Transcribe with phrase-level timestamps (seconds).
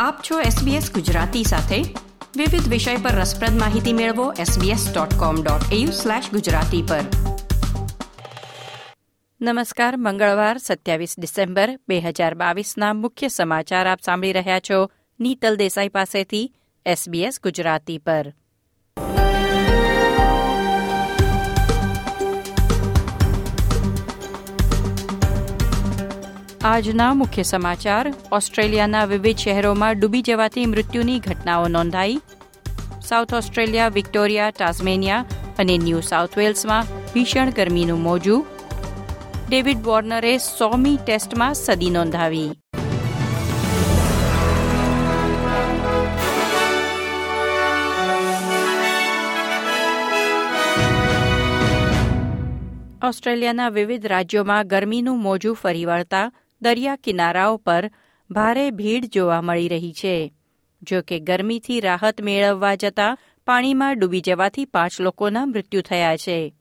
[0.00, 1.76] આપ છો SBS ગુજરાતી સાથે.
[2.36, 5.86] વિવિધ વિષય પર રસપ્રદ માહિતી મેળવો sbs.com.au
[6.30, 7.00] ગુજરાતી પર.
[9.40, 15.88] નમસ્કાર, મંગળવાર, સત્યાવીસ ડિસેમ્બર, બે હજાર બાવીસના મુખ્ય સમાચાર આપ સાંભળી રહ્યા છો નીતલ દેસાઈ
[15.88, 16.52] પાસેથી
[16.86, 18.32] SBS ગુજરાતી પર.
[26.64, 28.14] આજના મુખ્ય સમાચાર.
[28.32, 32.20] ઓસ્ટ્રેલિયાના વિવિધ શહેરોમાં ડૂબી જવાથી મૃત્યુની ઘટનાઓ નોંધાઈ.
[33.02, 35.24] સાઉથ ઓસ્ટ્રેલિયા, વિક્ટોરિયા ટાઝમેનિયા
[35.58, 38.46] અને ન્યૂ સાઉથ વેલ્સમાં ભીષણ ગરમીનું મોજું.
[39.48, 42.50] ડેવિડ વોર્નરે સોમી ટેસ્ટમાં સદી નોંધાવી.
[53.04, 57.90] ઓસ્ટ્રેલિયાના વિવિધ રાજ્યોમાં ગરમીનું મોજું ફરી વળતા દરિયા કિનારાઓ પર
[58.30, 60.32] ભારે ભીડ જોવા મળી રહી છે.
[60.82, 66.54] જો કે ગરમીથી રાહત મેળવવા જતાં પાણીમાં ડૂબી જવાથી પાંચ લોકોના મૃત્યુ થયા છે.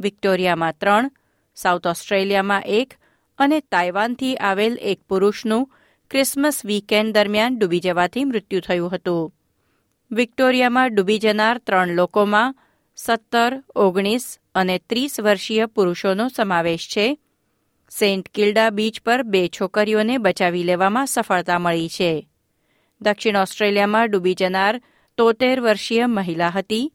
[0.00, 1.10] વિક્ટોરિયામાં ત્રણ,
[1.54, 2.94] સાઉથ ઓસ્ટ્રેલિયામાં એક
[3.38, 5.70] અને તાઇવાનથી આવેલ એક પુરુષનું
[6.10, 9.34] ક્રિસમસ વીકેન્ડ દરમિયાન ડૂબી જવાથી મૃત્યુ થયું હતું.
[10.12, 12.56] વિક્ટોરિયામાં ડૂબી જનાર ત્રણ લોકોમાં
[12.96, 17.18] સત્તર, ઓગણીસ અને ત્રીસ વર્ષીય પુરુષોનો સમાવેશ છે.
[17.90, 22.28] સેન્ટ કિલ્ડા બીચ પર બે છોકરીઓને બચાવી લેવામાં સફળતા મળી છે.
[23.00, 24.82] દક્ષિણ ઓસ્ટ્રેલિયામાં ડૂબી જનાર
[25.16, 26.92] તોતેર વર્ષીય મહિલા હતી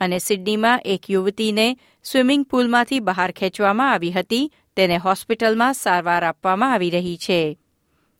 [0.00, 4.52] અને સિડનીમાં એક યુવતીને સ્વિમિંગ પુલમાંથી બહાર ખેંચવામાં આવી હતી.
[4.76, 7.58] તેને હોસ્પિટલમાં સારવાર આપવામાં આવી રહી છે.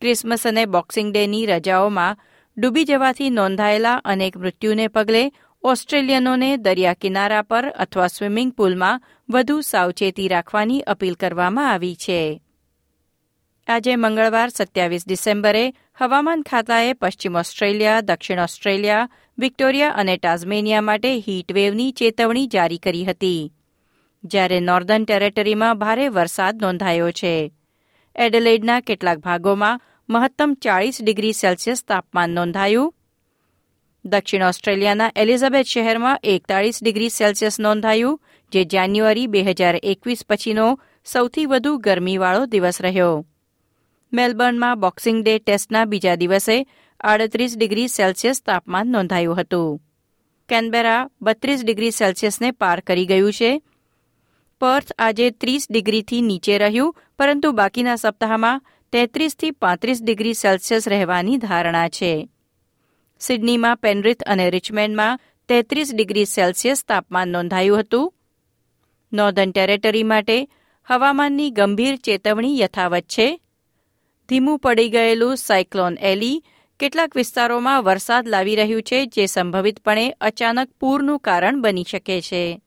[0.00, 2.16] ક્રિસમસ અને બોક્સિંગ ડેની રજાઓમાં
[2.58, 5.32] ડૂબી જવાથી નોંધાયેલા અનેક મૃત્યુને પગલે
[5.62, 12.42] ઓસ્ટ્રેલિયનોને દરિયા કિનારા પર અથવા સ્વિમિંગ પુલમાં વધુ સાવચેતી રાખવાની અપીલ કરવામાં આવી છે.
[13.66, 21.92] આજે મંગળવાર સત્યાવીસ ડિસેમ્બરે હવામાન ખાતાએ પશ્ચિમ ઓસ્ટ્રેલિયા, દક્ષિણ ઓસ્ટ્રેલિયા, વિક્ટોરિયા અને ટાઝમેનિયા માટે હીટવેવની
[21.92, 23.52] ચેતવણી જારી કરી હતી.
[24.24, 27.52] જ્યારે નોર્ધન ટેરેટરીમાં ભારે વરસાદ નોંધાયો છે.
[28.16, 32.94] એડલેડના કેટલાક ભાગોમાં મહત્તમ ચાળીસ ડિગ્રી સેલ્સિયસ તાપમાન નોંધાયું.
[34.04, 38.20] દક્ષિણ ઓસ્ટ્રેલિયાના એલિઝાબેથ શહેરમાં એકતાળીસ ડિગ્રી સેલ્સિયસ નોંધાયું,
[38.52, 43.26] જે જાન્યુઆરી બે હજાર એકવીસ પછીનો સૌથી વધુ ગરમીવાળો દિવસ રહ્યો.
[44.12, 46.66] મેલબર્નમાં બોક્સિંગ ડે ટેસ્ટના બીજા દિવસે
[47.00, 49.80] આડત્રીસ ડિગ્રી સેલ્સિયસ તાપમાન નોંધાયું હતું.
[50.48, 53.62] કેનબેરા બત્રીસ ડિગ્રી સેલ્સિયસને પાર કરી ગયું છે.
[54.60, 58.62] પર્થ આજે ત્રીસ ડિગ્રીથી નીચે રહ્યું, પરંતુ બાકીના સપ્તાહમાં
[58.92, 62.28] તેત્રીસથી પાંત્રીસ ડિગ્રી સેલ્સિયસ રહેવાની ધારણા છે.
[63.20, 68.14] સિડનીમાં પેનરિથ અને રિચમેન્ડમાં તેત્રીસ ડિગ્રી સેલ્સિયસ તાપમાન નોંધાયું હતું.
[69.12, 70.48] નોર્ધન ટેરેટરી માટે
[70.90, 73.40] હવામાનની ગંભીર ચેતવણી યથાવત છે.
[74.28, 76.44] ધીમું પડી ગયેલું સાયક્લોન એલી
[76.80, 82.60] કેટલાક વિસ્તારોમાં વરસાદ લાવી રહ્યું છે, જે સંભવિતપણે અચાનક પૂરનું કારણ બની શકે છે.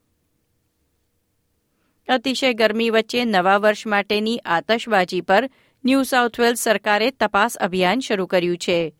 [2.08, 5.50] અતિશય ગરમી વચ્ચે નવા વર્ષ માટેની આતશબાજી પર
[5.84, 8.94] ન્યૂ સાઉથ વેલ્સ સરકારે તપાસ અભિયાન શરૂ કર્યું છે.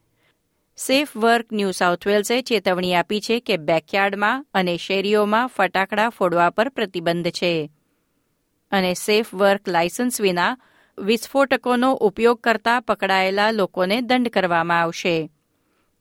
[0.76, 6.68] સેફ વર્ક ન્યૂ સાઉથ વેલ્સે ચેતવણી આપી છે કે બેકયાર્ડમાં અને શેરીઓમાં ફટાકડા ફોડવા પર
[6.68, 7.70] પ્રતિબંધ છે.
[8.70, 10.56] અને સેફ વર્ક લાયસન્સ વિના
[10.98, 15.30] વિસ્ફોટકોનો ઉપયોગ કરતા પકડાયેલા લોકોને દંડ કરવામાં આવશે.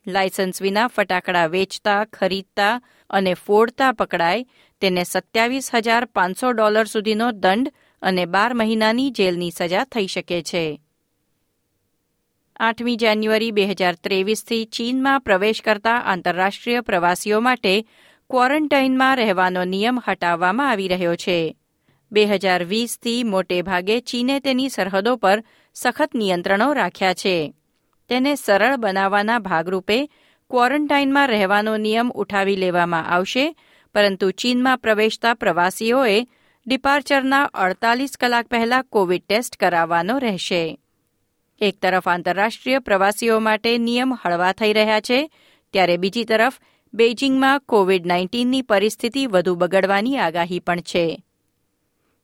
[0.07, 4.45] લાયસન્સ વિના ફટાકડા વેચતા, ખરીદતા અને ફોડતા પકડાય
[4.81, 10.81] તેને સત્યાવીસ હજાર પાંચસો ડોલર સુધીનો દંડ અને બાર મહિનાની જેલની સજા થઈ શકે છે.
[12.63, 17.73] આઠમી જાન્યુઆરી બે હજાર ત્રેવીસથી ચીનમાં પ્રવેશ કરતા આંતરરાષ્ટ્રીય પ્રવાસીઓ માટે
[18.29, 21.55] ક્વોરન્ટાઇનમાં રહેવાનો નિયમ હટાવવામાં આવી રહ્યો છે.
[22.11, 25.39] બે હજાર વીસથી મોટેભાગે ચીને તેની સરહદો પર
[25.75, 27.35] સખત નિયંત્રણો રાખ્યા છે.
[28.09, 29.97] તેને સરળ બનાવવાના ભાગરૂપે
[30.51, 33.45] ક્વોરન્ટાઇનમાં રહેવાનો નિયમ ઉઠાવી લેવામાં આવશે,
[33.95, 36.17] પરંતુ ચીનમાં પ્રવેશતા પ્રવાસીઓએ
[36.67, 40.63] ડિપાર્ચરના અડતાલીસ કલાક પહેલા કોવિડ ટેસ્ટ કરાવવાનો રહેશે.
[41.61, 45.31] એક તરફ આંતરરાષ્ટ્રીય પ્રવાસીઓ માટે નિયમ હળવા થઈ રહ્યા છે,
[45.73, 46.59] ત્યારે બીજી તરફ
[46.93, 51.23] બેઇજિંગમાં કોવિડ નાઇન્ટીનની પરિસ્થિતિ વધુ બગડવાની આગાહી પણ છે.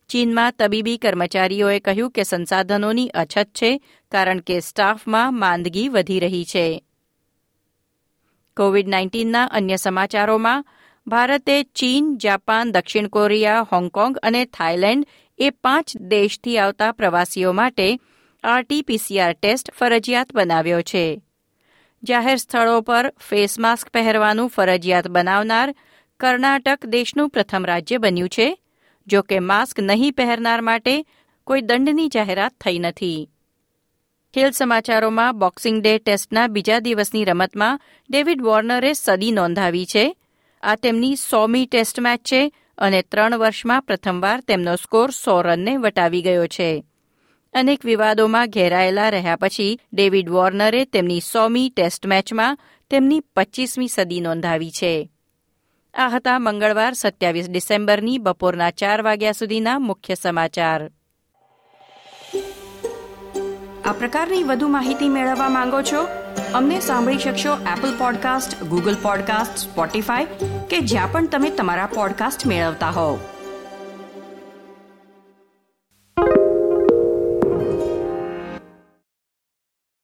[0.10, 3.82] ચીનમાં તબીબી કર્મચારીઓએ કહ્યું કે સંસાધનોની અછત છે,
[4.12, 6.84] કારણ કે સ્ટાફમાં માંદગી વધી રહી છે.
[8.58, 10.66] કોવિડ નાઇન્ટીનના અન્ય સમાચારોમાં,
[11.08, 15.08] ભારતે ચીન, જાપાન, દક્ષિણ કોરિયા, હોંગકોંગ અને થાઇલેન્ડ
[15.40, 18.00] એ પાંચ દેશથી આવતા પ્રવાસીઓ માટે
[18.44, 21.22] આરટીપીસીઆર ટેસ્ટ ફરજિયાત બનાવ્યો છે.
[22.04, 25.76] જાહેર સ્થળો પર ફેસ માસ્ક પહેરવાનું ફરજિયાત બનાવનાર
[26.20, 28.58] કર્ણાટક દેશનું પ્રથમ રાજ્ય બન્યું છે.
[29.08, 31.06] જો કે માસ્ક નહીં પહેરનાર માટે
[31.44, 33.30] કોઈ દંડની જાહેરાત થઈ નથી.
[34.34, 40.16] ખેલ સમાચારોમાં બોક્સિંગ ડે ટેસ્ટના બીજા દિવસની રમતમાં ડેવિડ વોર્નરે સદી નોંધાવી છે.
[40.64, 46.22] આ તેમની સોમી ટેસ્ટ મેચ છે અને ત્રણ વર્ષમાં પ્રથમવાર તેમનો સ્કોર સો રનને વટાવી
[46.22, 46.84] ગયો છે.
[47.54, 52.58] અનેક વિવાદોમાં ઘેરાયેલા રહ્યા પછી ડેવિડ વોર્નરે તેમની સોમી ટેસ્ટ મેચમાં
[52.90, 55.12] તેમની પચ્ચીસમી સદી નોંધાવી છે.
[55.94, 60.92] આ હતા મંગળવાર સત્યાવીસ ડિસેમ્બરની બપોરના ચાર વાગ્યા સુધીના મુખ્ય સમાચાર.
[63.86, 66.08] આ પ્રકારની વધુ માહિતી મેળવવા માંગો છો?
[66.54, 70.26] અમને સાંભળી શકશો Apple podcast Google podcast Spotify
[70.70, 73.20] કે જ્યાં પણ તમે તમારા પોડકાસ્ટ મેળવતા હોવ.